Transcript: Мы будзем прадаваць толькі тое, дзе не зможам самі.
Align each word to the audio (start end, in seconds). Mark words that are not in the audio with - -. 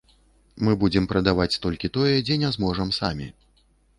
Мы 0.67 0.71
будзем 0.83 1.03
прадаваць 1.11 1.59
толькі 1.67 1.91
тое, 1.97 2.15
дзе 2.29 2.39
не 2.45 2.51
зможам 2.57 2.89
самі. 3.01 3.29